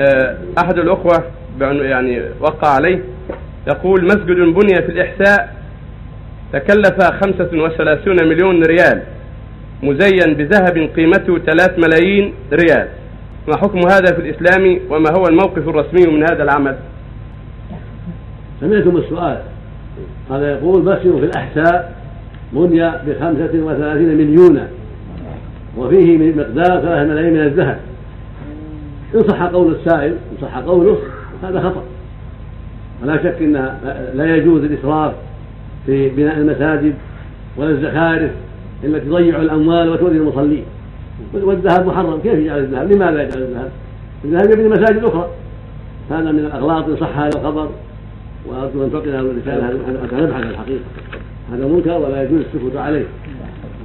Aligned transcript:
آه، 0.00 0.36
أحد 0.58 0.78
الأخوة 0.78 1.24
يعني 1.60 2.22
وقع 2.40 2.68
عليه 2.68 3.00
يقول 3.68 4.04
مسجد 4.04 4.36
بني 4.36 4.82
في 4.82 4.92
الإحساء 4.92 5.56
تكلف 6.52 7.02
خمسة 7.02 7.62
وثلاثون 7.62 8.16
مليون 8.28 8.62
ريال 8.62 9.02
مزين 9.82 10.34
بذهب 10.34 10.90
قيمته 10.96 11.38
ثلاث 11.38 11.78
ملايين 11.78 12.34
ريال. 12.52 12.88
ما 13.48 13.56
حكم 13.56 13.78
هذا 13.78 14.14
في 14.14 14.20
الإسلام 14.20 14.80
وما 14.90 15.10
هو 15.10 15.24
الموقف 15.28 15.68
الرسمي 15.68 16.12
من 16.12 16.22
هذا 16.22 16.42
العمل؟ 16.42 16.76
سمعتم 18.60 18.96
السؤال. 18.96 19.38
هذا 20.30 20.50
يقول 20.50 20.84
مسجد 20.84 21.18
في 21.18 21.24
الأحساء 21.24 21.96
بني 22.52 22.90
بخمسة 22.90 23.50
وثلاثين 23.54 24.18
مليونا 24.18 24.68
وفيه 25.76 26.18
مقدار 26.18 26.80
ثلاث 26.80 27.08
ملايين 27.08 27.32
من 27.32 27.40
الذهب. 27.40 27.78
إن 29.14 29.22
صح 29.28 29.42
قول 29.42 29.74
السائل 29.74 30.12
إن 30.12 30.36
صح 30.42 30.58
قوله 30.58 30.98
هذا 31.42 31.60
خطأ. 31.60 31.82
ولا 33.02 33.16
شك 33.16 33.42
أن 33.42 33.52
لا 34.14 34.36
يجوز 34.36 34.64
الإسراف 34.64 35.12
في 35.86 36.08
بناء 36.08 36.36
المساجد 36.38 36.94
ولا 37.56 37.70
الزخارف 37.70 38.30
التي 38.84 39.06
تضيع 39.06 39.40
الأموال 39.40 39.88
وتؤذي 39.88 40.16
المصلين. 40.16 40.64
والذهب 41.34 41.86
محرم 41.86 42.20
كيف 42.22 42.34
يجعل 42.34 42.58
الذهب؟ 42.58 42.92
لماذا 42.92 43.22
يجعل 43.22 43.42
الذهب؟ 43.42 43.70
الذهب 44.24 44.50
يبني 44.50 44.68
مساجد 44.68 45.04
أخرى. 45.04 45.28
هذا 46.10 46.32
من 46.32 46.38
الأغلاط 46.38 46.88
إن 46.88 46.96
صح 46.96 47.18
هذا 47.18 47.38
الخبر 47.38 47.68
وأرجو 48.48 48.84
أن 48.84 48.90
هذا 49.08 49.20
الرسالة 49.20 49.66
حتى 49.66 50.16
نبحث 50.16 50.42
الحقيقة. 50.42 50.84
هذا 51.52 51.66
منكر 51.66 51.98
ولا 51.98 52.22
يجوز 52.22 52.40
السكوت 52.40 52.76
عليه. 52.76 53.04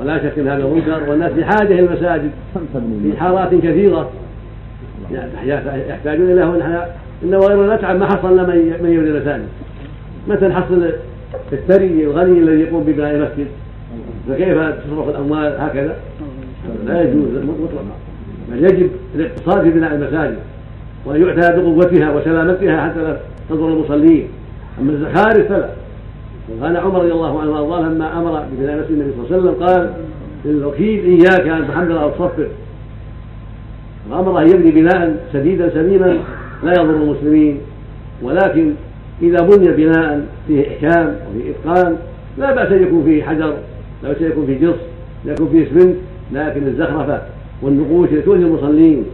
ولا 0.00 0.18
شك 0.18 0.38
إن 0.38 0.48
هذا 0.48 0.66
منكر 0.66 1.10
والناس 1.10 1.32
بحاجه 1.32 1.72
إلى 1.72 1.80
المساجد 1.80 2.30
في 3.02 3.16
حارات 3.16 3.54
كثيرة. 3.54 4.10
يحتاجون 5.88 6.30
اليه 6.30 6.44
ونحن 6.44 6.78
ان 7.24 7.34
وغيرنا 7.34 7.76
نتعب 7.76 7.96
ما 7.96 8.06
حصلنا 8.06 8.42
من 8.42 8.72
يبني 8.74 8.96
المساجد 8.96 9.46
متى 10.28 10.48
نحصل 10.48 10.92
الثري 11.52 12.04
الغني 12.04 12.38
الذي 12.38 12.60
يقوم 12.60 12.84
ببناء 12.84 13.14
المسجد 13.14 13.46
فكيف 14.28 14.58
تصرف 14.58 15.08
الأموال؟ 15.08 15.56
هكذا. 15.58 15.96
لا 16.86 17.02
يجوز 17.02 17.28
مطلقا 17.34 17.84
بل 18.52 18.64
يجب 18.64 18.90
الاقتصاد 19.14 19.62
في 19.62 19.70
بناء 19.70 19.94
المساجد. 19.94 20.36
وأن 21.06 21.22
يعتنى 21.22 21.62
بقوتها 21.62 22.12
وسلامتها 22.12 22.80
حتى 22.80 23.02
لا 23.02 23.16
تضر 23.50 23.68
المصلين. 23.68 24.28
أما 24.80 24.92
الزخارف 24.92 25.48
فلا. 25.48 25.68
وكان 26.52 26.76
عمر 26.76 26.98
رضي 26.98 27.12
الله 27.12 27.40
عنه 27.40 27.50
وارضاه 27.50 27.80
لما 27.80 28.18
أمر 28.18 28.44
ببناء 28.52 28.80
مسجد 28.80 28.90
النبي 28.90 29.12
صلى 29.12 29.38
الله 29.38 29.50
عليه 29.50 29.50
وسلم. 29.50 29.66
قال 29.66 29.92
للوكيل 30.44 31.04
إياك 31.04 31.48
أن 31.48 31.68
تحمل 31.68 31.96
أو 31.96 32.10
تصفر 32.10 32.46
فامر 34.10 34.42
أن 34.42 34.48
يبني 34.48 34.70
بناء 34.70 35.26
سديدا 35.32 35.70
سليما 35.70 36.18
لا 36.62 36.72
يضر 36.72 36.94
المسلمين 36.94 37.58
ولكن 38.22 38.72
إذا 39.22 39.40
بني 39.40 39.72
بناء 39.72 40.26
فيه 40.46 40.68
إحكام 40.68 41.16
وفيه 41.30 41.50
إتقان 41.50 41.96
لا 42.38 42.54
بأس 42.54 42.72
أن 42.72 42.82
يكون 42.82 43.04
فيه 43.04 43.22
حجر 43.22 43.54
لا 44.02 44.08
بأس 44.08 44.22
أن 44.22 44.30
يكون 44.30 44.46
فيه 44.46 44.66
جص 44.66 44.76
لا 45.24 45.32
يكون 45.32 45.48
فيه 45.48 45.66
اسمنت 45.66 45.96
لكن 46.32 46.66
الزخرفة 46.66 47.22
والنقوش 47.62 48.08
التي 48.08 48.22
تؤذي 48.22 48.42
المصلين 48.42 49.04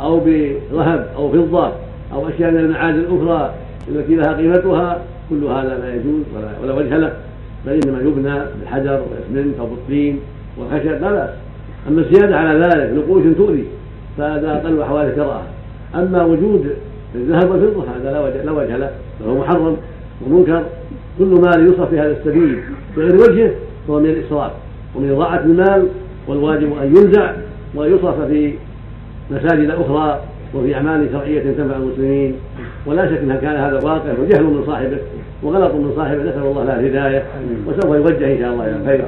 أو 0.00 0.20
بذهب 0.20 1.08
أو 1.16 1.32
فضة 1.32 1.72
أو 2.12 2.28
أشياء 2.28 2.50
من 2.50 2.58
المعادن 2.58 2.98
الأخرى 2.98 3.54
التي 3.88 4.14
لها 4.14 4.32
قيمتها 4.32 5.02
كل 5.30 5.44
هذا 5.44 5.78
لا 5.78 5.94
يجوز 5.94 6.22
ولا, 6.36 6.48
ولا 6.62 6.74
وجه 6.74 6.96
له 6.96 7.12
بل 7.66 7.72
إنما 7.72 8.00
يبنى 8.00 8.38
بالحجر 8.60 9.02
والاسمنت 9.10 9.58
أو 9.60 9.66
بالطين 9.66 10.20
والخشب 10.58 11.02
لا 11.02 11.12
بأس. 11.12 11.30
أما 11.88 12.00
الزيادة 12.00 12.36
على 12.36 12.58
ذلك 12.58 12.92
نقوش 12.96 13.22
تؤذي. 13.36 13.64
فهذا 14.18 14.52
أقل 14.52 14.82
أحوال 14.82 15.06
الكراهه 15.06 15.42
أما 15.94 16.24
وجود 16.24 16.70
الذهب 17.14 17.50
والفضة 17.50 17.84
هذا 17.96 18.12
لا 18.12 18.20
وجه 18.20 18.42
لا 18.42 18.52
وجه 18.52 18.76
له 18.76 18.90
فهو 19.20 19.38
محرم 19.38 19.76
ومنكر. 20.26 20.62
كل 21.18 21.26
مال 21.26 21.72
يصرف 21.72 21.90
في 21.90 22.00
هذا 22.00 22.16
السبيل 22.18 22.60
بغير 22.96 23.14
وجهه 23.14 23.50
فهو 23.88 24.00
من 24.00 24.10
الإسراف 24.10 24.52
ومن 24.94 25.10
إضاعة 25.10 25.40
المال 25.40 25.88
والواجب 26.28 26.72
أن 26.82 26.96
ينزع 26.96 27.32
ويصرف 27.74 28.20
في 28.20 28.54
مساجد 29.30 29.70
أخرى 29.70 30.20
وفي 30.54 30.74
أعمال 30.74 31.08
شرعية 31.12 31.52
تنفع 31.52 31.76
المسلمين. 31.76 32.34
ولا 32.86 33.06
شك 33.06 33.18
إن 33.18 33.38
كان 33.42 33.56
هذا 33.56 33.80
واقع 33.84 34.12
وجهل 34.22 34.44
من 34.44 34.64
صاحبه 34.66 34.98
وغلط 35.42 35.74
من 35.74 35.92
صاحبه 35.96 36.22
نسأل 36.22 36.42
الله 36.42 36.64
له 36.64 36.80
الهدايه 36.80 37.22
وسوف 37.66 37.94
يوجه 37.94 38.32
إن 38.32 38.38
شاء 38.38 38.52
الله 38.52 38.64
إلى 38.64 38.76
الخير 38.76 39.04